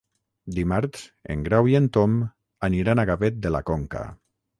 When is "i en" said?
1.73-1.89